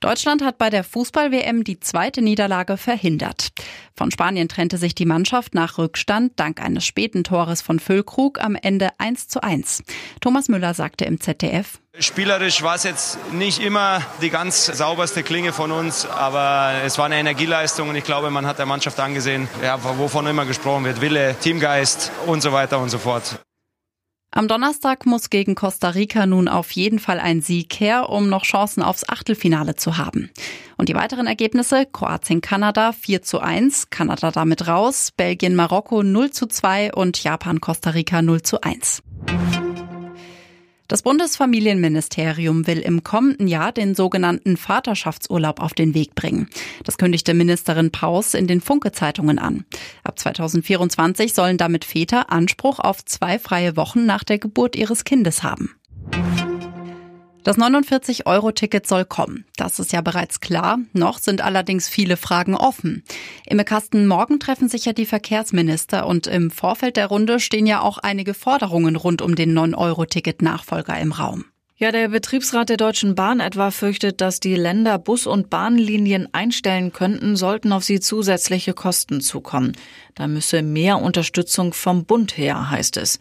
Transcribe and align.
Deutschland 0.00 0.42
hat 0.42 0.56
bei 0.56 0.70
der 0.70 0.82
Fußball-WM 0.82 1.62
die 1.62 1.78
zweite 1.78 2.22
Niederlage 2.22 2.78
verhindert. 2.78 3.48
Von 3.94 4.10
Spanien 4.10 4.48
trennte 4.48 4.78
sich 4.78 4.94
die 4.94 5.04
Mannschaft 5.04 5.54
nach 5.54 5.76
Rückstand 5.76 6.32
dank 6.36 6.62
eines 6.62 6.86
späten 6.86 7.22
Tores 7.22 7.60
von 7.60 7.78
Füllkrug 7.78 8.42
am 8.42 8.56
Ende 8.56 8.88
1 8.96 9.28
zu 9.28 9.42
1. 9.42 9.82
Thomas 10.22 10.48
Müller 10.48 10.72
sagte 10.72 11.04
im 11.04 11.20
ZDF. 11.20 11.80
Spielerisch 11.98 12.62
war 12.62 12.76
es 12.76 12.84
jetzt 12.84 13.18
nicht 13.34 13.60
immer 13.60 14.00
die 14.22 14.30
ganz 14.30 14.64
sauberste 14.64 15.22
Klinge 15.22 15.52
von 15.52 15.70
uns, 15.70 16.06
aber 16.06 16.80
es 16.82 16.96
war 16.96 17.04
eine 17.04 17.16
Energieleistung 17.16 17.90
und 17.90 17.96
ich 17.96 18.04
glaube, 18.04 18.30
man 18.30 18.46
hat 18.46 18.58
der 18.58 18.64
Mannschaft 18.64 18.98
angesehen, 19.00 19.48
ja, 19.62 19.78
wovon 19.98 20.26
immer 20.26 20.46
gesprochen 20.46 20.84
wird, 20.84 21.02
Wille, 21.02 21.36
Teamgeist 21.40 22.10
und 22.24 22.40
so 22.40 22.52
weiter 22.52 22.78
und 22.78 22.88
so 22.88 22.96
fort. 22.96 23.40
Am 24.32 24.46
Donnerstag 24.46 25.06
muss 25.06 25.28
gegen 25.28 25.56
Costa 25.56 25.88
Rica 25.88 26.24
nun 26.24 26.46
auf 26.46 26.70
jeden 26.70 27.00
Fall 27.00 27.18
ein 27.18 27.42
Sieg 27.42 27.80
her, 27.80 28.10
um 28.10 28.28
noch 28.28 28.44
Chancen 28.44 28.80
aufs 28.80 29.08
Achtelfinale 29.08 29.74
zu 29.74 29.96
haben. 29.96 30.30
Und 30.76 30.88
die 30.88 30.94
weiteren 30.94 31.26
Ergebnisse? 31.26 31.84
Kroatien-Kanada 31.84 32.92
4 32.92 33.22
zu 33.22 33.40
1, 33.40 33.90
Kanada 33.90 34.30
damit 34.30 34.68
raus, 34.68 35.10
Belgien-Marokko 35.16 36.04
0 36.04 36.30
zu 36.30 36.46
2 36.46 36.94
und 36.94 37.20
Japan-Costa 37.20 37.90
Rica 37.90 38.22
0 38.22 38.42
zu 38.42 38.60
1. 38.60 39.02
Das 40.90 41.02
Bundesfamilienministerium 41.02 42.66
will 42.66 42.80
im 42.80 43.04
kommenden 43.04 43.46
Jahr 43.46 43.70
den 43.70 43.94
sogenannten 43.94 44.56
Vaterschaftsurlaub 44.56 45.60
auf 45.60 45.72
den 45.72 45.94
Weg 45.94 46.16
bringen. 46.16 46.48
Das 46.82 46.98
kündigte 46.98 47.32
Ministerin 47.32 47.92
Paus 47.92 48.34
in 48.34 48.48
den 48.48 48.60
Funke-Zeitungen 48.60 49.38
an. 49.38 49.64
Ab 50.02 50.18
2024 50.18 51.32
sollen 51.32 51.58
damit 51.58 51.84
Väter 51.84 52.32
Anspruch 52.32 52.80
auf 52.80 53.04
zwei 53.04 53.38
freie 53.38 53.76
Wochen 53.76 54.04
nach 54.04 54.24
der 54.24 54.38
Geburt 54.38 54.74
ihres 54.74 55.04
Kindes 55.04 55.44
haben. 55.44 55.76
Das 57.42 57.56
49-Euro-Ticket 57.56 58.86
soll 58.86 59.04
kommen. 59.04 59.46
Das 59.56 59.78
ist 59.78 59.92
ja 59.92 60.02
bereits 60.02 60.40
klar. 60.40 60.78
Noch 60.92 61.18
sind 61.18 61.40
allerdings 61.40 61.88
viele 61.88 62.16
Fragen 62.16 62.54
offen. 62.54 63.02
Im 63.46 63.64
Kasten 63.64 64.06
morgen 64.06 64.40
treffen 64.40 64.68
sich 64.68 64.84
ja 64.84 64.92
die 64.92 65.06
Verkehrsminister 65.06 66.06
und 66.06 66.26
im 66.26 66.50
Vorfeld 66.50 66.96
der 66.96 67.06
Runde 67.06 67.40
stehen 67.40 67.66
ja 67.66 67.80
auch 67.80 67.98
einige 67.98 68.34
Forderungen 68.34 68.96
rund 68.96 69.22
um 69.22 69.34
den 69.34 69.56
9-Euro-Ticket-Nachfolger 69.58 70.98
im 70.98 71.12
Raum. 71.12 71.46
Ja, 71.80 71.92
der 71.92 72.08
Betriebsrat 72.08 72.68
der 72.68 72.76
Deutschen 72.76 73.14
Bahn 73.14 73.40
etwa 73.40 73.70
fürchtet, 73.70 74.20
dass 74.20 74.38
die 74.38 74.54
Länder 74.54 74.98
Bus- 74.98 75.26
und 75.26 75.48
Bahnlinien 75.48 76.28
einstellen 76.32 76.92
könnten, 76.92 77.36
sollten 77.36 77.72
auf 77.72 77.84
sie 77.84 78.00
zusätzliche 78.00 78.74
Kosten 78.74 79.22
zukommen. 79.22 79.72
Da 80.14 80.28
müsse 80.28 80.60
mehr 80.60 81.00
Unterstützung 81.00 81.72
vom 81.72 82.04
Bund 82.04 82.36
her, 82.36 82.68
heißt 82.68 82.98
es. 82.98 83.18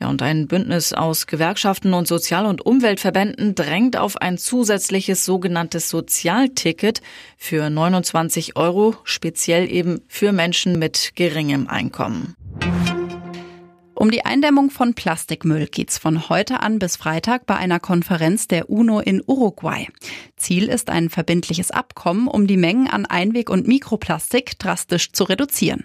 Ja, 0.00 0.08
und 0.08 0.22
ein 0.22 0.48
Bündnis 0.48 0.92
aus 0.92 1.26
Gewerkschaften 1.26 1.94
und 1.94 2.08
Sozial- 2.08 2.46
und 2.46 2.66
Umweltverbänden 2.66 3.54
drängt 3.54 3.96
auf 3.96 4.20
ein 4.20 4.38
zusätzliches 4.38 5.24
sogenanntes 5.24 5.88
Sozialticket 5.88 7.00
für 7.36 7.70
29 7.70 8.56
Euro, 8.56 8.96
speziell 9.04 9.70
eben 9.70 10.02
für 10.08 10.32
Menschen 10.32 10.78
mit 10.78 11.12
geringem 11.14 11.68
Einkommen. 11.68 12.34
Um 13.94 14.10
die 14.10 14.24
Eindämmung 14.24 14.70
von 14.70 14.94
Plastikmüll 14.94 15.66
geht's 15.66 15.96
von 15.96 16.28
heute 16.28 16.60
an 16.60 16.80
bis 16.80 16.96
Freitag 16.96 17.46
bei 17.46 17.54
einer 17.54 17.78
Konferenz 17.78 18.48
der 18.48 18.68
UNO 18.68 19.00
in 19.00 19.22
Uruguay. 19.24 19.86
Ziel 20.36 20.68
ist 20.68 20.90
ein 20.90 21.08
verbindliches 21.08 21.70
Abkommen, 21.70 22.26
um 22.26 22.46
die 22.48 22.56
Mengen 22.56 22.88
an 22.88 23.06
Einweg- 23.06 23.48
und 23.48 23.68
Mikroplastik 23.68 24.58
drastisch 24.58 25.12
zu 25.12 25.24
reduzieren. 25.24 25.84